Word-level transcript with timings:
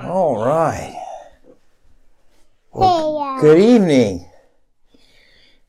All 0.00 0.42
right. 0.42 0.98
Hey, 2.74 3.40
Good 3.42 3.58
evening. 3.58 4.30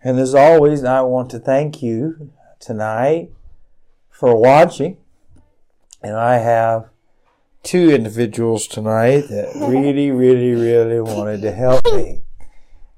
And 0.02 0.18
as 0.18 0.34
always, 0.34 0.86
I 0.86 1.02
want 1.02 1.30
to 1.32 1.40
thank 1.40 1.82
you 1.84 2.32
tonight 2.60 3.32
for 4.10 4.36
watching. 4.40 4.98
And 6.02 6.16
I 6.16 6.38
have 6.38 6.90
two 7.64 7.90
individuals 7.90 8.66
tonight 8.68 9.28
that 9.30 9.56
really, 9.68 10.10
really, 10.12 10.52
really 10.52 11.02
wanted 11.02 11.42
to 11.42 11.52
help 11.52 11.86
me. 11.86 12.22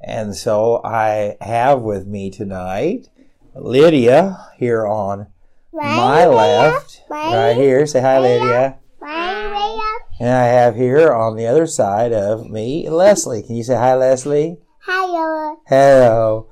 And 0.02 0.36
so 0.36 0.82
I 0.84 1.38
have 1.42 1.82
with 1.82 2.06
me 2.06 2.30
tonight 2.30 3.10
Lydia 3.56 4.52
here 4.58 4.86
on 4.86 5.28
my 5.72 6.28
left, 6.28 7.02
right 7.10 7.56
here. 7.56 7.88
Say 7.88 8.02
hi, 8.02 8.20
Lydia. 8.20 8.78
And 10.20 10.30
I 10.30 10.46
have 10.46 10.76
here 10.76 11.12
on 11.14 11.36
the 11.36 11.46
other 11.48 11.68
side 11.68 12.14
of 12.14 12.50
me 12.50 12.90
Leslie. 12.90 13.44
Can 13.44 13.56
you 13.56 13.64
say 13.64 13.76
hi, 13.76 13.96
Leslie? 13.96 14.58
Hello. 14.86 15.58
Hello. 15.68 16.48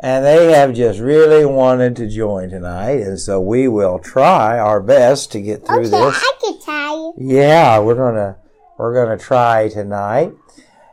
And 0.00 0.24
they 0.24 0.52
have 0.52 0.74
just 0.74 1.00
really 1.00 1.46
wanted 1.46 1.96
to 1.96 2.08
join 2.08 2.50
tonight, 2.50 3.00
and 3.00 3.18
so 3.18 3.40
we 3.40 3.68
will 3.68 3.98
try 3.98 4.58
our 4.58 4.80
best 4.82 5.32
to 5.32 5.40
get 5.40 5.64
through 5.66 5.86
Okay, 5.86 5.90
this. 5.90 6.14
I 6.22 6.32
can 6.40 6.60
tell 6.60 6.96
you. 6.96 7.14
Yeah, 7.36 7.78
we're 7.78 7.94
gonna 7.94 8.36
we're 8.78 8.92
gonna 8.94 9.16
try 9.18 9.68
tonight. 9.68 10.32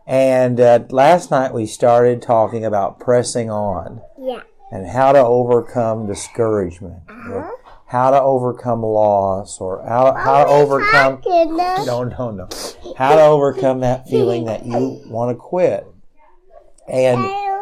And 0.07 0.59
uh, 0.59 0.79
last 0.89 1.29
night 1.31 1.53
we 1.53 1.65
started 1.65 2.21
talking 2.21 2.63
about 2.63 2.99
pressing 2.99 3.49
on 3.49 4.01
Yeah. 4.17 4.41
and 4.71 4.87
how 4.87 5.11
to 5.11 5.19
overcome 5.19 6.07
discouragement, 6.07 7.01
or 7.09 7.51
how 7.91 8.09
to 8.09 8.21
overcome 8.21 8.83
loss, 8.83 9.59
or 9.59 9.83
how, 9.85 10.13
how 10.13 10.45
to 10.45 10.49
overcome 10.49 11.21
no, 11.85 12.05
no, 12.05 12.31
no. 12.31 12.47
How 12.97 13.17
to 13.17 13.21
overcome 13.21 13.81
that 13.81 14.07
feeling 14.07 14.45
that 14.45 14.65
you 14.65 15.01
want 15.07 15.29
to 15.29 15.35
quit. 15.35 15.85
And 16.87 17.19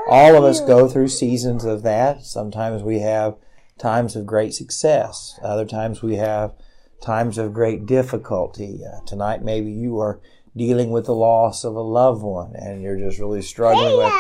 all 0.08 0.36
of 0.36 0.44
us 0.44 0.60
go 0.62 0.88
through 0.88 1.08
seasons 1.08 1.66
of 1.66 1.82
that. 1.82 2.26
Sometimes 2.26 2.84
we 2.84 3.00
have 3.00 3.38
times 3.80 4.16
of 4.16 4.28
great 4.28 4.54
success. 4.54 5.40
Other 5.42 5.66
times 5.66 6.04
we 6.04 6.18
have 6.18 6.54
times 7.02 7.40
of 7.40 7.52
great 7.52 7.88
difficulty. 7.88 8.82
Uh, 8.86 9.04
tonight, 9.08 9.42
maybe 9.42 9.72
you 9.72 9.98
are 9.98 10.20
dealing 10.56 10.92
with 10.92 11.08
the 11.08 11.16
loss 11.16 11.64
of 11.64 11.74
a 11.74 11.82
loved 11.82 12.22
one 12.22 12.54
and 12.56 12.84
you're 12.84 13.00
just 13.00 13.18
really 13.18 13.42
struggling 13.42 13.98
with 13.98 14.14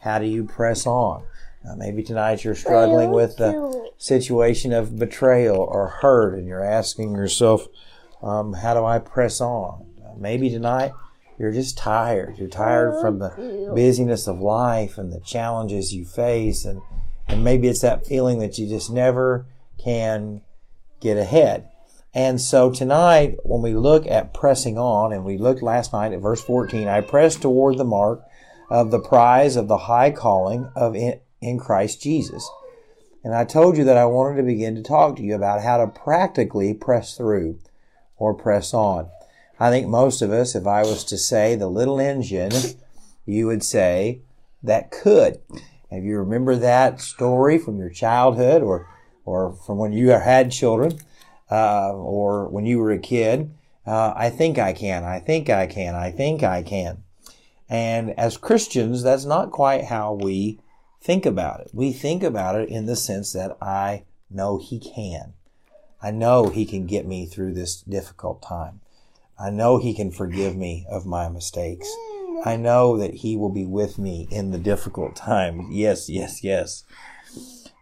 how 0.00 0.18
do 0.18 0.26
you 0.26 0.42
press 0.42 0.86
on. 0.88 1.22
Uh, 1.64 1.76
maybe 1.76 2.02
tonight 2.02 2.42
you're 2.42 2.54
struggling 2.54 3.10
with 3.10 3.36
the 3.36 3.90
situation 3.96 4.72
of 4.72 4.98
betrayal 4.98 5.56
or 5.56 5.88
hurt 5.88 6.34
and 6.34 6.46
you're 6.46 6.64
asking 6.64 7.14
yourself, 7.14 7.68
um, 8.22 8.52
how 8.52 8.74
do 8.74 8.84
I 8.84 8.98
press 8.98 9.40
on? 9.40 9.86
Uh, 10.04 10.14
maybe 10.18 10.50
tonight 10.50 10.92
you're 11.38 11.52
just 11.52 11.78
tired. 11.78 12.36
You're 12.38 12.48
tired 12.48 13.00
from 13.00 13.20
the 13.20 13.72
busyness 13.74 14.26
of 14.26 14.40
life 14.40 14.98
and 14.98 15.12
the 15.12 15.20
challenges 15.20 15.94
you 15.94 16.04
face 16.04 16.64
and, 16.64 16.82
and 17.28 17.44
maybe 17.44 17.68
it's 17.68 17.80
that 17.82 18.06
feeling 18.06 18.40
that 18.40 18.58
you 18.58 18.68
just 18.68 18.90
never 18.90 19.46
can 19.82 20.42
get 21.00 21.16
ahead. 21.16 21.68
And 22.14 22.40
so 22.40 22.70
tonight, 22.70 23.36
when 23.42 23.62
we 23.62 23.74
look 23.74 24.06
at 24.06 24.34
pressing 24.34 24.76
on, 24.76 25.14
and 25.14 25.24
we 25.24 25.38
looked 25.38 25.62
last 25.62 25.94
night 25.94 26.12
at 26.12 26.20
verse 26.20 26.42
14, 26.42 26.86
I 26.86 27.00
press 27.00 27.36
toward 27.36 27.78
the 27.78 27.84
mark 27.84 28.22
of 28.68 28.90
the 28.90 29.00
prize 29.00 29.56
of 29.56 29.66
the 29.68 29.78
high 29.78 30.10
calling 30.10 30.70
of 30.76 30.94
in, 30.94 31.20
in 31.42 31.58
Christ 31.58 32.00
Jesus. 32.00 32.48
And 33.24 33.34
I 33.34 33.44
told 33.44 33.76
you 33.76 33.84
that 33.84 33.98
I 33.98 34.06
wanted 34.06 34.36
to 34.36 34.42
begin 34.44 34.74
to 34.76 34.82
talk 34.82 35.16
to 35.16 35.22
you 35.22 35.34
about 35.34 35.62
how 35.62 35.76
to 35.76 35.86
practically 35.86 36.72
press 36.72 37.16
through 37.16 37.58
or 38.16 38.32
press 38.32 38.72
on. 38.72 39.10
I 39.60 39.70
think 39.70 39.86
most 39.86 40.22
of 40.22 40.32
us, 40.32 40.54
if 40.54 40.66
I 40.66 40.82
was 40.82 41.04
to 41.04 41.18
say 41.18 41.54
the 41.54 41.68
little 41.68 42.00
engine, 42.00 42.52
you 43.26 43.46
would 43.46 43.62
say 43.62 44.22
that 44.62 44.90
could. 44.90 45.40
If 45.90 46.04
you 46.04 46.18
remember 46.18 46.56
that 46.56 47.00
story 47.00 47.58
from 47.58 47.78
your 47.78 47.90
childhood 47.90 48.62
or, 48.62 48.88
or 49.24 49.52
from 49.52 49.78
when 49.78 49.92
you 49.92 50.08
had 50.08 50.50
children, 50.50 50.98
uh, 51.50 51.92
or 51.92 52.48
when 52.48 52.64
you 52.64 52.78
were 52.78 52.92
a 52.92 52.98
kid, 52.98 53.52
uh, 53.86 54.14
I 54.16 54.30
think 54.30 54.58
I 54.58 54.72
can, 54.72 55.04
I 55.04 55.20
think 55.20 55.50
I 55.50 55.66
can, 55.66 55.94
I 55.94 56.10
think 56.10 56.42
I 56.42 56.62
can. 56.62 57.02
And 57.68 58.18
as 58.18 58.36
Christians, 58.36 59.02
that's 59.02 59.24
not 59.24 59.50
quite 59.50 59.84
how 59.84 60.14
we 60.14 60.60
think 61.02 61.26
about 61.26 61.60
it. 61.60 61.70
We 61.72 61.92
think 61.92 62.22
about 62.22 62.54
it 62.56 62.68
in 62.68 62.86
the 62.86 62.96
sense 62.96 63.32
that 63.32 63.56
I 63.60 64.04
know 64.30 64.58
He 64.58 64.78
can. 64.78 65.34
I 66.02 66.10
know 66.10 66.48
He 66.48 66.64
can 66.64 66.86
get 66.86 67.06
me 67.06 67.26
through 67.26 67.54
this 67.54 67.80
difficult 67.80 68.42
time. 68.42 68.80
I 69.38 69.50
know 69.50 69.78
He 69.78 69.94
can 69.94 70.10
forgive 70.10 70.56
me 70.56 70.86
of 70.90 71.06
my 71.06 71.28
mistakes. 71.28 71.88
Mm. 71.88 72.46
I 72.46 72.56
know 72.56 72.96
that 72.96 73.14
He 73.14 73.36
will 73.36 73.50
be 73.50 73.66
with 73.66 73.98
me 73.98 74.28
in 74.30 74.50
the 74.50 74.58
difficult 74.58 75.16
time. 75.16 75.68
Yes, 75.70 76.08
yes, 76.08 76.44
yes. 76.44 76.84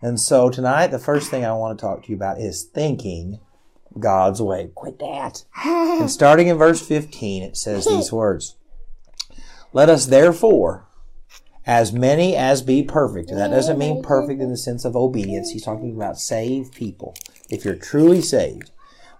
And 0.02 0.18
so 0.18 0.48
tonight, 0.48 0.88
the 0.88 0.98
first 0.98 1.30
thing 1.30 1.44
I 1.44 1.52
want 1.52 1.78
to 1.78 1.82
talk 1.82 2.04
to 2.04 2.08
you 2.08 2.16
about 2.16 2.40
is 2.40 2.64
thinking 2.64 3.38
God's 3.98 4.40
way. 4.40 4.70
Quit 4.74 4.98
that. 4.98 5.44
And 6.00 6.10
starting 6.10 6.48
in 6.48 6.56
verse 6.56 6.80
15, 6.86 7.42
it 7.42 7.56
says 7.58 7.84
these 7.84 8.10
words 8.10 8.56
Let 9.74 9.90
us 9.90 10.06
therefore, 10.06 10.86
as 11.70 11.92
many 11.92 12.34
as 12.34 12.62
be 12.62 12.82
perfect, 12.82 13.30
and 13.30 13.38
that 13.38 13.52
doesn't 13.52 13.78
mean 13.78 14.02
perfect 14.02 14.42
in 14.42 14.50
the 14.50 14.56
sense 14.56 14.84
of 14.84 14.96
obedience. 14.96 15.52
He's 15.52 15.62
talking 15.62 15.94
about 15.94 16.18
saved 16.18 16.74
people. 16.74 17.14
If 17.48 17.64
you're 17.64 17.76
truly 17.76 18.22
saved, 18.22 18.72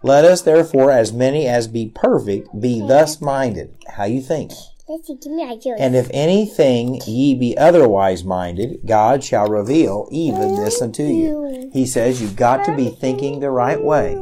let 0.02 0.24
us 0.24 0.42
therefore, 0.42 0.90
as 0.90 1.12
many 1.12 1.46
as 1.46 1.68
be 1.68 1.92
perfect, 1.94 2.48
be 2.60 2.80
thus 2.80 3.20
minded. 3.20 3.76
How 3.90 4.02
you 4.02 4.20
think? 4.20 4.50
Listen, 4.88 5.20
give 5.22 5.30
me 5.30 5.44
a 5.44 5.54
juice. 5.54 5.78
And 5.78 5.94
if 5.94 6.10
anything 6.12 7.00
ye 7.06 7.36
be 7.36 7.56
otherwise 7.56 8.24
minded, 8.24 8.80
God 8.84 9.22
shall 9.22 9.46
reveal 9.46 10.08
even 10.10 10.56
this 10.56 10.82
unto 10.82 11.04
you. 11.04 11.70
He 11.72 11.86
says 11.86 12.20
you've 12.20 12.34
got 12.34 12.64
to 12.64 12.74
be 12.74 12.88
thinking 12.88 13.38
the 13.38 13.52
right 13.52 13.80
way. 13.80 14.14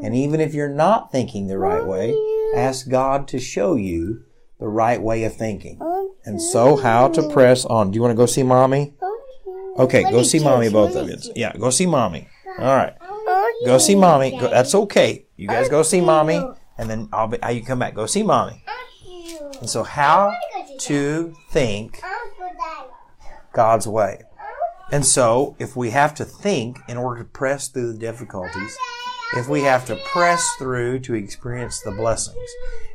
And 0.00 0.14
even 0.14 0.40
if 0.40 0.54
you're 0.54 0.68
not 0.68 1.10
thinking 1.10 1.48
the 1.48 1.58
right 1.58 1.84
way, 1.84 2.14
ask 2.54 2.88
God 2.88 3.26
to 3.28 3.40
show 3.40 3.74
you 3.74 4.22
the 4.60 4.68
right 4.68 5.02
way 5.02 5.24
of 5.24 5.34
thinking. 5.34 5.78
Oh, 5.80 5.93
And 6.26 6.40
so 6.40 6.76
how 6.76 7.08
to 7.08 7.28
press 7.30 7.64
on. 7.64 7.90
Do 7.90 7.96
you 7.96 8.02
want 8.02 8.12
to 8.12 8.16
go 8.16 8.26
see 8.26 8.42
mommy? 8.42 8.94
Okay, 9.76 10.02
go 10.04 10.22
see 10.22 10.38
mommy, 10.38 10.70
both 10.70 10.94
of 10.94 11.08
you. 11.08 11.16
Yeah, 11.34 11.52
go 11.56 11.70
see 11.70 11.86
mommy. 11.86 12.28
All 12.58 12.76
right. 12.76 12.94
Go 13.66 13.78
see 13.78 13.94
mommy. 13.94 14.30
Go, 14.38 14.48
that's 14.48 14.74
okay. 14.74 15.26
You 15.36 15.48
guys 15.48 15.68
go 15.68 15.82
see 15.82 16.00
mommy, 16.00 16.40
and 16.78 16.88
then 16.88 17.08
I'll 17.12 17.26
be. 17.26 17.38
You 17.52 17.64
come 17.64 17.80
back. 17.80 17.94
Go 17.94 18.06
see 18.06 18.22
mommy. 18.22 18.64
And 19.60 19.68
so, 19.68 19.82
how 19.82 20.32
to 20.80 21.34
think 21.50 22.00
God's 23.52 23.86
way. 23.86 24.22
And 24.92 25.04
so, 25.04 25.56
if 25.58 25.76
we 25.76 25.90
have 25.90 26.14
to 26.14 26.24
think 26.24 26.78
in 26.88 26.96
order 26.96 27.22
to 27.22 27.28
press 27.28 27.68
through 27.68 27.92
the 27.92 27.98
difficulties, 27.98 28.76
if 29.32 29.48
we 29.48 29.62
have 29.62 29.86
to 29.86 29.96
press 29.96 30.46
through 30.58 31.00
to 31.00 31.14
experience 31.14 31.80
the 31.80 31.90
blessings, 31.90 32.50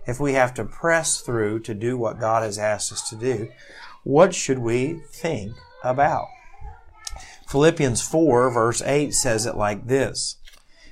if 0.06 0.20
we 0.20 0.34
have 0.34 0.54
to 0.56 0.64
press 0.64 1.22
through 1.22 1.60
to 1.62 1.74
do 1.74 1.98
what 1.98 2.20
God 2.20 2.44
has 2.44 2.58
asked 2.58 2.92
us 2.92 3.10
to 3.10 3.16
do, 3.16 3.50
what 4.04 4.34
should 4.34 4.60
we 4.60 5.02
think 5.12 5.54
about? 5.84 6.28
Philippians 7.48 8.02
4, 8.02 8.52
verse 8.52 8.82
8 8.82 9.14
says 9.14 9.46
it 9.46 9.56
like 9.56 9.88
this 9.88 10.38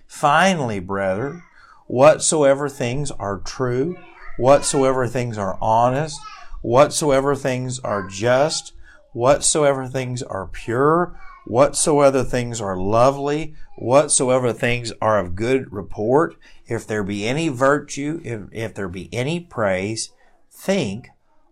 Finally, 0.08 0.80
brethren, 0.80 1.44
whatsoever 1.86 2.68
things 2.68 3.12
are 3.12 3.38
true, 3.38 3.98
whatsoever 4.38 5.08
things 5.08 5.38
are 5.38 5.58
honest, 5.62 6.20
whatsoever 6.62 7.36
things 7.36 7.80
are 7.80 8.08
just, 8.08 8.74
whatsoever 9.14 9.88
things 9.88 10.22
are 10.24 10.48
pure, 10.48 11.20
whatsoever 11.48 12.24
things 12.24 12.60
are 12.60 12.78
lovely, 12.78 13.56
whatsoever 13.78 14.52
things 14.52 14.92
are 15.02 15.18
of 15.20 15.36
good 15.36 15.72
report, 15.72 16.36
if 16.68 16.86
there 16.86 17.04
be 17.04 17.26
any 17.26 17.48
virtue, 17.48 18.20
if, 18.24 18.42
if 18.52 18.74
there 18.74 18.90
be 18.90 19.10
any 19.14 19.40
praise, 19.40 20.12
think 20.52 21.08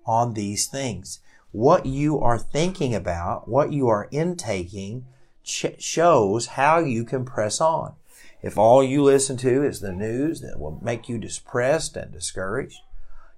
on 0.06 0.34
these 0.34 0.68
things. 0.68 1.20
What 1.52 1.86
you 1.86 2.20
are 2.20 2.38
thinking 2.38 2.94
about, 2.94 3.48
what 3.48 3.72
you 3.72 3.88
are 3.88 4.10
intaking, 4.12 5.06
ch- 5.44 5.80
shows 5.80 6.48
how 6.48 6.80
you 6.80 7.06
can 7.06 7.24
press 7.24 7.62
on. 7.62 7.94
If 8.42 8.58
all 8.58 8.84
you 8.84 9.02
listen 9.02 9.38
to 9.38 9.64
is 9.64 9.80
the 9.80 9.94
news 9.94 10.42
that 10.42 10.60
will 10.60 10.80
make 10.84 11.08
you 11.08 11.18
depressed 11.18 11.96
and 11.96 12.12
discouraged, 12.12 12.80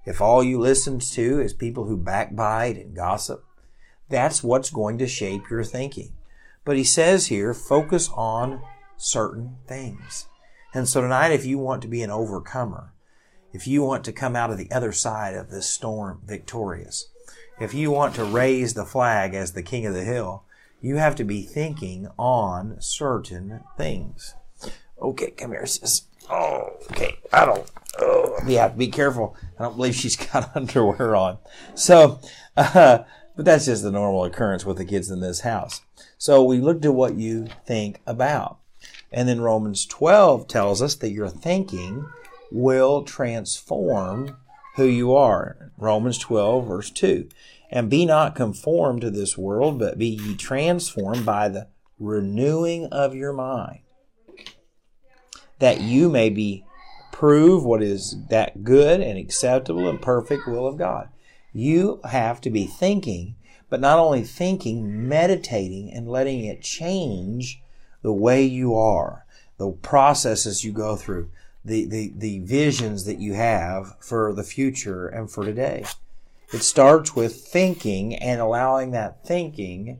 if 0.05 0.21
all 0.21 0.43
you 0.43 0.59
listen 0.59 0.99
to 0.99 1.39
is 1.39 1.53
people 1.53 1.85
who 1.85 1.97
backbite 1.97 2.77
and 2.77 2.95
gossip, 2.95 3.45
that's 4.09 4.43
what's 4.43 4.71
going 4.71 4.97
to 4.97 5.07
shape 5.07 5.49
your 5.51 5.63
thinking. 5.63 6.13
But 6.67 6.75
he 6.75 6.83
says 6.83 7.27
here, 7.27 7.53
focus 7.53 8.09
on 8.13 8.61
certain 8.97 9.55
things. 9.67 10.27
And 10.73 10.85
so 10.85 10.99
tonight, 10.99 11.31
if 11.31 11.45
you 11.45 11.57
want 11.57 11.81
to 11.83 11.87
be 11.87 12.01
an 12.01 12.11
overcomer, 12.11 12.91
if 13.53 13.67
you 13.67 13.83
want 13.83 14.03
to 14.03 14.11
come 14.11 14.35
out 14.35 14.51
of 14.51 14.57
the 14.57 14.69
other 14.69 14.91
side 14.91 15.33
of 15.33 15.49
this 15.49 15.65
storm 15.65 16.19
victorious, 16.25 17.07
if 17.57 17.73
you 17.73 17.89
want 17.89 18.15
to 18.15 18.25
raise 18.25 18.73
the 18.73 18.83
flag 18.83 19.33
as 19.33 19.53
the 19.53 19.63
king 19.63 19.85
of 19.85 19.93
the 19.93 20.03
hill, 20.03 20.43
you 20.81 20.97
have 20.97 21.15
to 21.15 21.23
be 21.23 21.43
thinking 21.43 22.09
on 22.19 22.75
certain 22.81 23.61
things. 23.77 24.35
Okay, 25.01 25.31
come 25.31 25.51
here, 25.51 25.65
sis. 25.65 26.01
Oh, 26.29 26.71
okay. 26.91 27.17
I 27.31 27.45
don't. 27.45 27.71
Oh, 27.97 28.39
we 28.45 28.55
have 28.55 28.73
to 28.73 28.77
be 28.77 28.89
careful. 28.89 29.37
I 29.57 29.63
don't 29.63 29.77
believe 29.77 29.95
she's 29.95 30.17
got 30.33 30.53
underwear 30.53 31.15
on. 31.15 31.37
So, 31.75 32.19
uh, 32.57 33.05
but 33.37 33.45
that's 33.45 33.65
just 33.65 33.83
the 33.83 33.91
normal 33.91 34.25
occurrence 34.25 34.65
with 34.65 34.77
the 34.77 34.85
kids 34.85 35.09
in 35.09 35.21
this 35.21 35.41
house. 35.41 35.81
So 36.17 36.43
we 36.43 36.59
looked 36.59 36.83
at 36.83 36.95
what 36.95 37.15
you 37.15 37.47
think 37.65 38.01
about. 38.05 38.57
And 39.11 39.29
then 39.29 39.39
Romans 39.39 39.85
12 39.85 40.47
tells 40.47 40.81
us 40.81 40.95
that 40.95 41.11
your 41.11 41.29
thinking 41.29 42.05
will 42.51 43.03
transform 43.03 44.37
who 44.75 44.85
you 44.85 45.15
are. 45.15 45.71
Romans 45.77 46.17
12, 46.17 46.67
verse 46.67 46.89
2. 46.89 47.29
And 47.69 47.89
be 47.89 48.05
not 48.05 48.35
conformed 48.35 49.01
to 49.01 49.11
this 49.11 49.37
world, 49.37 49.77
but 49.77 49.97
be 49.97 50.07
ye 50.07 50.35
transformed 50.35 51.25
by 51.25 51.47
the 51.47 51.67
renewing 51.99 52.87
of 52.87 53.13
your 53.13 53.33
mind, 53.33 53.79
that 55.59 55.81
you 55.81 56.09
may 56.09 56.29
be 56.29 56.63
prove 57.11 57.63
what 57.63 57.81
is 57.81 58.15
that 58.29 58.63
good 58.63 59.01
and 59.01 59.17
acceptable 59.17 59.87
and 59.89 60.01
perfect 60.01 60.47
will 60.47 60.67
of 60.67 60.77
God. 60.77 61.09
You 61.57 62.01
have 62.03 62.39
to 62.41 62.51
be 62.51 62.67
thinking, 62.67 63.33
but 63.67 63.81
not 63.81 63.97
only 63.97 64.21
thinking, 64.21 65.09
meditating 65.09 65.91
and 65.91 66.07
letting 66.07 66.45
it 66.45 66.61
change 66.61 67.63
the 68.03 68.13
way 68.13 68.43
you 68.43 68.75
are, 68.75 69.25
the 69.57 69.71
processes 69.71 70.63
you 70.63 70.71
go 70.71 70.95
through, 70.95 71.31
the, 71.65 71.85
the, 71.85 72.13
the 72.15 72.39
visions 72.41 73.05
that 73.05 73.17
you 73.17 73.33
have 73.33 73.95
for 73.99 74.35
the 74.35 74.43
future 74.43 75.07
and 75.07 75.31
for 75.31 75.43
today. 75.43 75.83
It 76.53 76.61
starts 76.61 77.15
with 77.15 77.47
thinking 77.47 78.13
and 78.13 78.39
allowing 78.39 78.91
that 78.91 79.25
thinking 79.25 79.97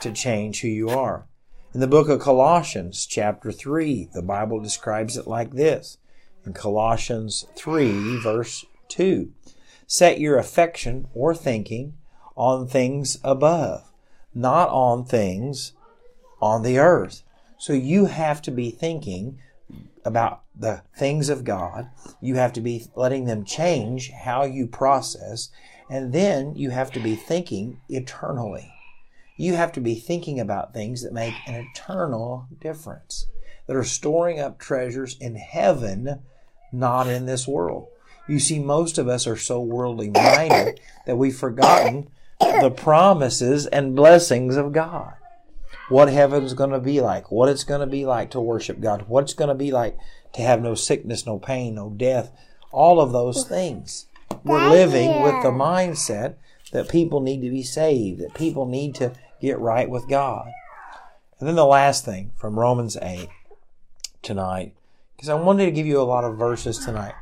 to 0.00 0.10
change 0.10 0.62
who 0.62 0.68
you 0.68 0.88
are. 0.88 1.26
In 1.74 1.80
the 1.80 1.88
book 1.88 2.08
of 2.08 2.20
Colossians, 2.20 3.04
chapter 3.04 3.52
3, 3.52 4.08
the 4.14 4.22
Bible 4.22 4.60
describes 4.60 5.18
it 5.18 5.26
like 5.26 5.50
this. 5.50 5.98
In 6.46 6.54
Colossians 6.54 7.46
3, 7.54 8.18
verse 8.22 8.64
2, 8.88 9.30
set 9.90 10.20
your 10.20 10.38
affection 10.38 11.08
or 11.14 11.34
thinking 11.34 11.92
on 12.36 12.64
things 12.64 13.18
above, 13.24 13.90
not 14.32 14.68
on 14.68 15.04
things 15.04 15.72
on 16.40 16.62
the 16.62 16.78
earth. 16.78 17.24
So 17.58 17.72
you 17.72 18.06
have 18.06 18.40
to 18.42 18.52
be 18.52 18.70
thinking 18.70 19.40
about 20.04 20.42
the 20.54 20.82
things 20.96 21.28
of 21.28 21.42
God. 21.42 21.90
You 22.20 22.36
have 22.36 22.52
to 22.52 22.60
be 22.60 22.86
letting 22.94 23.24
them 23.24 23.44
change 23.44 24.12
how 24.12 24.44
you 24.44 24.68
process. 24.68 25.50
And 25.90 26.12
then 26.12 26.54
you 26.54 26.70
have 26.70 26.92
to 26.92 27.00
be 27.00 27.16
thinking 27.16 27.80
eternally. 27.88 28.72
You 29.36 29.54
have 29.54 29.72
to 29.72 29.80
be 29.80 29.96
thinking 29.96 30.38
about 30.38 30.72
things 30.72 31.02
that 31.02 31.12
make 31.12 31.34
an 31.48 31.66
eternal 31.74 32.46
difference, 32.60 33.26
that 33.66 33.74
are 33.74 33.82
storing 33.82 34.38
up 34.38 34.60
treasures 34.60 35.16
in 35.20 35.34
heaven, 35.34 36.20
not 36.70 37.08
in 37.08 37.26
this 37.26 37.48
world. 37.48 37.88
You 38.30 38.38
see, 38.38 38.60
most 38.60 38.96
of 38.96 39.08
us 39.08 39.26
are 39.26 39.36
so 39.36 39.60
worldly 39.60 40.08
minded 40.08 40.78
that 41.04 41.16
we've 41.16 41.36
forgotten 41.36 42.08
the 42.38 42.70
promises 42.70 43.66
and 43.66 43.96
blessings 43.96 44.56
of 44.56 44.72
God. 44.72 45.14
What 45.88 46.12
heaven's 46.12 46.54
going 46.54 46.70
to 46.70 46.78
be 46.78 47.00
like, 47.00 47.32
what 47.32 47.48
it's 47.48 47.64
going 47.64 47.80
to 47.80 47.88
be 47.88 48.06
like 48.06 48.30
to 48.30 48.40
worship 48.40 48.78
God, 48.78 49.08
what 49.08 49.24
it's 49.24 49.34
going 49.34 49.48
to 49.48 49.54
be 49.56 49.72
like 49.72 49.98
to 50.34 50.42
have 50.42 50.62
no 50.62 50.76
sickness, 50.76 51.26
no 51.26 51.40
pain, 51.40 51.74
no 51.74 51.90
death, 51.90 52.30
all 52.70 53.00
of 53.00 53.10
those 53.10 53.44
things. 53.48 54.06
We're 54.44 54.70
living 54.70 55.22
with 55.22 55.42
the 55.42 55.50
mindset 55.50 56.36
that 56.70 56.88
people 56.88 57.20
need 57.20 57.42
to 57.42 57.50
be 57.50 57.64
saved, 57.64 58.20
that 58.20 58.34
people 58.34 58.64
need 58.64 58.94
to 58.94 59.12
get 59.40 59.58
right 59.58 59.90
with 59.90 60.08
God. 60.08 60.46
And 61.40 61.48
then 61.48 61.56
the 61.56 61.66
last 61.66 62.04
thing 62.04 62.30
from 62.36 62.60
Romans 62.60 62.96
8 63.02 63.28
tonight, 64.22 64.76
because 65.16 65.28
I 65.28 65.34
wanted 65.34 65.64
to 65.64 65.72
give 65.72 65.86
you 65.86 66.00
a 66.00 66.02
lot 66.02 66.22
of 66.22 66.38
verses 66.38 66.78
tonight, 66.78 67.14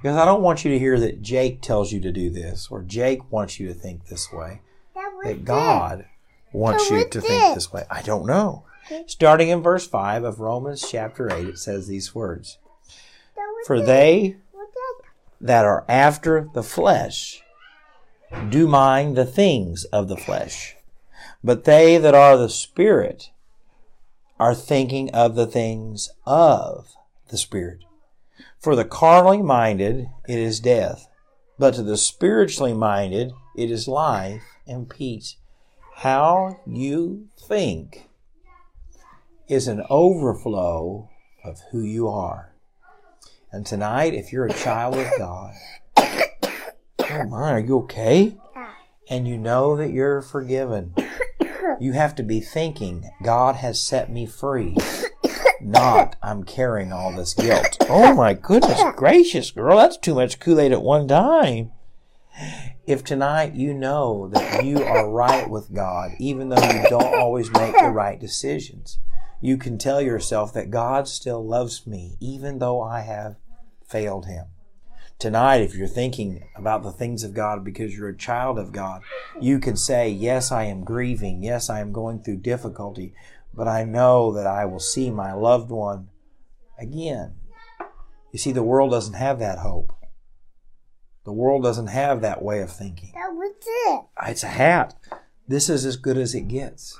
because 0.00 0.16
I 0.16 0.24
don't 0.24 0.42
want 0.42 0.64
you 0.64 0.70
to 0.70 0.78
hear 0.78 0.98
that 1.00 1.20
Jake 1.20 1.60
tells 1.60 1.92
you 1.92 2.00
to 2.00 2.10
do 2.10 2.30
this 2.30 2.68
or 2.70 2.82
Jake 2.82 3.30
wants 3.30 3.60
you 3.60 3.68
to 3.68 3.74
think 3.74 4.06
this 4.06 4.32
way. 4.32 4.62
That 5.24 5.44
God 5.44 6.06
wants 6.52 6.90
you 6.90 7.06
to 7.06 7.18
it? 7.18 7.24
think 7.24 7.54
this 7.54 7.70
way. 7.72 7.84
I 7.90 8.00
don't 8.00 8.26
know. 8.26 8.64
Starting 9.06 9.50
in 9.50 9.62
verse 9.62 9.86
5 9.86 10.24
of 10.24 10.40
Romans 10.40 10.84
chapter 10.90 11.30
8, 11.30 11.46
it 11.46 11.58
says 11.58 11.86
these 11.86 12.14
words 12.14 12.58
For 13.66 13.80
they 13.80 14.36
that 15.40 15.64
are 15.64 15.84
after 15.88 16.48
the 16.54 16.62
flesh 16.62 17.42
do 18.48 18.66
mind 18.66 19.16
the 19.16 19.26
things 19.26 19.84
of 19.84 20.08
the 20.08 20.16
flesh, 20.16 20.76
but 21.44 21.64
they 21.64 21.98
that 21.98 22.14
are 22.14 22.36
the 22.36 22.48
Spirit 22.48 23.30
are 24.38 24.54
thinking 24.54 25.10
of 25.10 25.34
the 25.34 25.46
things 25.46 26.10
of 26.24 26.94
the 27.28 27.36
Spirit. 27.36 27.84
For 28.60 28.76
the 28.76 28.84
carnally 28.84 29.40
minded 29.40 30.10
it 30.28 30.38
is 30.38 30.60
death, 30.60 31.08
but 31.58 31.72
to 31.74 31.82
the 31.82 31.96
spiritually 31.96 32.74
minded 32.74 33.32
it 33.56 33.70
is 33.70 33.88
life 33.88 34.42
and 34.66 34.88
peace. 34.88 35.36
How 35.96 36.60
you 36.66 37.28
think 37.38 38.08
is 39.48 39.66
an 39.66 39.82
overflow 39.88 41.08
of 41.42 41.60
who 41.70 41.80
you 41.80 42.06
are. 42.08 42.54
And 43.50 43.64
tonight, 43.64 44.12
if 44.12 44.30
you're 44.30 44.46
a 44.46 44.52
child 44.52 44.96
of 44.96 45.08
God, 45.16 45.54
oh 45.96 47.24
my, 47.28 47.52
are 47.52 47.60
you 47.60 47.78
okay? 47.78 48.36
And 49.08 49.26
you 49.26 49.38
know 49.38 49.74
that 49.76 49.90
you're 49.90 50.20
forgiven. 50.20 50.94
You 51.80 51.92
have 51.92 52.14
to 52.16 52.22
be 52.22 52.40
thinking, 52.40 53.10
God 53.22 53.56
has 53.56 53.80
set 53.80 54.12
me 54.12 54.26
free. 54.26 54.76
Not, 55.62 56.16
I'm 56.22 56.44
carrying 56.44 56.92
all 56.92 57.14
this 57.14 57.34
guilt. 57.34 57.76
Oh 57.88 58.14
my 58.14 58.34
goodness 58.34 58.82
gracious, 58.96 59.50
girl, 59.50 59.78
that's 59.78 59.96
too 59.96 60.14
much 60.14 60.40
Kool 60.40 60.60
Aid 60.60 60.72
at 60.72 60.82
one 60.82 61.06
time. 61.08 61.72
If 62.86 63.04
tonight 63.04 63.54
you 63.54 63.74
know 63.74 64.28
that 64.28 64.64
you 64.64 64.82
are 64.82 65.08
right 65.08 65.48
with 65.48 65.72
God, 65.72 66.12
even 66.18 66.48
though 66.48 66.62
you 66.62 66.82
don't 66.88 67.14
always 67.14 67.52
make 67.52 67.74
the 67.78 67.90
right 67.90 68.18
decisions, 68.18 68.98
you 69.40 69.56
can 69.56 69.78
tell 69.78 70.00
yourself 70.00 70.52
that 70.54 70.70
God 70.70 71.08
still 71.08 71.44
loves 71.44 71.86
me, 71.86 72.16
even 72.20 72.58
though 72.58 72.82
I 72.82 73.00
have 73.00 73.36
failed 73.86 74.26
Him. 74.26 74.46
Tonight, 75.18 75.60
if 75.60 75.74
you're 75.74 75.86
thinking 75.86 76.48
about 76.56 76.82
the 76.82 76.92
things 76.92 77.24
of 77.24 77.34
God 77.34 77.62
because 77.62 77.94
you're 77.94 78.08
a 78.08 78.16
child 78.16 78.58
of 78.58 78.72
God, 78.72 79.02
you 79.38 79.58
can 79.58 79.76
say, 79.76 80.08
Yes, 80.08 80.50
I 80.50 80.64
am 80.64 80.82
grieving. 80.82 81.42
Yes, 81.42 81.68
I 81.68 81.80
am 81.80 81.92
going 81.92 82.22
through 82.22 82.38
difficulty, 82.38 83.12
but 83.60 83.68
I 83.68 83.84
know 83.84 84.32
that 84.32 84.46
I 84.46 84.64
will 84.64 84.80
see 84.80 85.10
my 85.10 85.34
loved 85.34 85.70
one 85.70 86.08
again. 86.78 87.34
You 88.32 88.38
see, 88.38 88.52
the 88.52 88.62
world 88.62 88.90
doesn't 88.90 89.12
have 89.12 89.38
that 89.40 89.58
hope. 89.58 89.92
The 91.26 91.34
world 91.34 91.62
doesn't 91.62 91.88
have 91.88 92.22
that 92.22 92.40
way 92.40 92.62
of 92.62 92.72
thinking. 92.72 93.12
That 93.12 93.34
was 93.34 93.52
it. 93.60 94.30
It's 94.30 94.44
a 94.44 94.48
hat. 94.48 94.94
This 95.46 95.68
is 95.68 95.84
as 95.84 95.98
good 95.98 96.16
as 96.16 96.34
it 96.34 96.48
gets. 96.48 96.98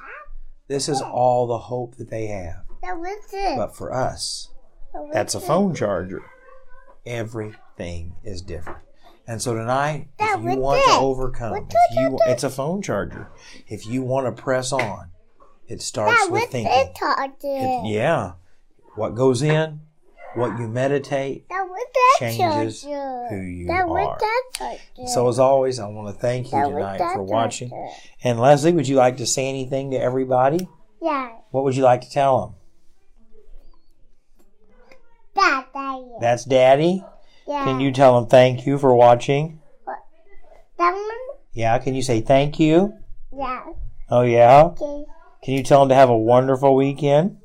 This 0.68 0.86
is 0.86 1.00
all 1.00 1.46
the 1.46 1.56
hope 1.56 1.94
that 1.96 2.10
they 2.10 2.26
have. 2.26 2.66
That 2.82 2.98
was 2.98 3.32
it. 3.32 3.56
But 3.56 3.74
for 3.74 3.90
us, 3.90 4.50
That 4.92 5.08
that's 5.14 5.34
a 5.34 5.40
phone 5.40 5.74
charger. 5.74 6.20
Everything 7.06 8.16
is 8.22 8.42
different. 8.42 8.80
And 9.26 9.40
so 9.40 9.54
tonight, 9.54 10.08
if 10.18 10.42
you 10.44 10.58
want 10.58 10.84
to 10.84 10.98
overcome, 10.98 11.56
if 11.56 11.96
you 11.96 12.18
it's 12.26 12.44
a 12.44 12.50
phone 12.50 12.82
charger. 12.82 13.28
If 13.66 13.86
you 13.86 14.02
want 14.02 14.26
to 14.26 14.42
press 14.42 14.72
on, 14.72 15.10
it 15.70 15.80
starts 15.80 16.24
That 16.24 16.32
with 16.32 16.50
thinking. 16.50 16.72
it, 17.42 17.86
yeah. 17.86 18.32
What 18.96 19.14
goes 19.14 19.40
in, 19.42 19.80
what 20.34 20.58
you 20.58 20.66
meditate. 20.66 21.48
That 21.48 21.62
was 21.68 21.86
that 21.94 22.16
changes 22.18 22.82
who 22.82 23.36
you 23.40 23.66
that 23.68 23.82
are. 23.82 23.86
was 23.86 24.20
that 24.20 24.42
charger. 24.96 25.06
So 25.06 25.28
as 25.28 25.38
always, 25.38 25.78
I 25.78 25.86
want 25.86 26.14
to 26.14 26.20
thank 26.20 26.46
you 26.46 26.50
that 26.52 26.68
tonight 26.68 26.98
for 26.98 27.22
watching. 27.22 27.70
And 28.24 28.40
Leslie, 28.40 28.72
would 28.72 28.88
you 28.88 28.96
like 28.96 29.16
to 29.18 29.26
say 29.26 29.48
anything 29.48 29.92
to 29.92 29.96
everybody? 29.96 30.68
Yeah. 31.00 31.30
What 31.50 31.64
would 31.64 31.76
you 31.76 31.84
like 31.84 32.00
to 32.02 32.10
tell 32.10 32.40
them? 32.40 32.54
That, 35.36 35.66
yeah. 35.74 36.02
That's 36.20 36.44
Daddy. 36.44 37.04
yeah. 37.46 37.64
Can 37.64 37.80
you 37.80 37.92
tell 37.92 38.20
them 38.20 38.28
thank 38.28 38.66
you 38.66 38.78
for 38.78 38.94
watching? 38.94 39.60
That 40.78 40.92
one? 40.92 41.38
Yeah. 41.52 41.78
Can 41.78 41.94
you 41.94 42.02
say 42.02 42.20
thank 42.20 42.58
you? 42.58 42.94
Yeah. 43.36 43.64
Oh 44.10 44.22
yeah. 44.22 44.64
Okay. 44.64 45.04
Can 45.42 45.54
you 45.54 45.62
tell 45.62 45.80
them 45.80 45.88
to 45.90 45.94
have 45.94 46.10
a 46.10 46.16
wonderful 46.16 46.74
weekend? 46.74 47.38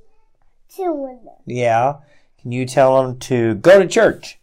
Two 0.70 0.92
windows. 0.94 1.40
Yeah. 1.46 1.98
Can 2.42 2.52
you 2.52 2.66
tell 2.66 3.02
them 3.02 3.20
to 3.20 3.56
go 3.56 3.80
to 3.80 3.88
church? 3.88 4.40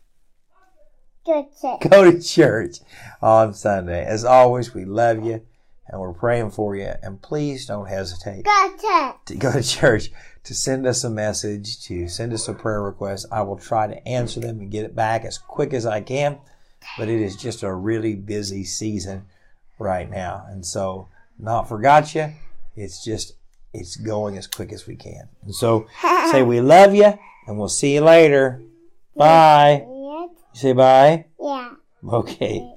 Good 1.24 1.46
set. 1.54 1.80
Go 1.88 2.10
to 2.10 2.20
church 2.20 2.78
on 3.20 3.54
Sunday. 3.54 4.04
As 4.04 4.24
always, 4.24 4.74
we 4.74 4.84
love 4.84 5.24
you 5.24 5.42
and 5.86 6.00
we're 6.00 6.12
praying 6.12 6.50
for 6.50 6.74
you. 6.74 6.92
And 7.02 7.20
please 7.20 7.66
don't 7.66 7.86
hesitate 7.86 8.44
set. 8.78 9.26
to 9.26 9.36
go 9.36 9.52
to 9.52 9.62
church 9.62 10.10
to 10.44 10.54
send 10.54 10.86
us 10.86 11.04
a 11.04 11.10
message, 11.10 11.80
to 11.84 12.08
send 12.08 12.32
us 12.32 12.48
a 12.48 12.54
prayer 12.54 12.82
request. 12.82 13.26
I 13.30 13.42
will 13.42 13.58
try 13.58 13.86
to 13.86 14.08
answer 14.08 14.40
them 14.40 14.58
and 14.58 14.70
get 14.70 14.84
it 14.84 14.96
back 14.96 15.24
as 15.24 15.38
quick 15.38 15.72
as 15.72 15.86
I 15.86 16.00
can. 16.00 16.38
But 16.98 17.08
it 17.08 17.20
is 17.20 17.36
just 17.36 17.62
a 17.62 17.72
really 17.72 18.16
busy 18.16 18.64
season 18.64 19.26
right 19.78 20.10
now. 20.10 20.44
And 20.48 20.66
so, 20.66 21.08
not 21.38 21.68
forgot 21.68 22.14
you. 22.14 22.32
It's 22.74 23.04
just, 23.04 23.34
it's 23.72 23.96
going 23.96 24.36
as 24.36 24.46
quick 24.46 24.72
as 24.72 24.86
we 24.86 24.96
can. 24.96 25.28
And 25.44 25.54
so, 25.54 25.86
say 26.30 26.42
we 26.42 26.60
love 26.60 26.94
you 26.94 27.12
and 27.46 27.58
we'll 27.58 27.68
see 27.68 27.94
you 27.94 28.00
later. 28.02 28.62
Bye. 29.16 29.84
You 29.86 30.30
say 30.52 30.72
bye? 30.72 31.26
Yeah. 31.40 31.74
Okay. 32.08 32.72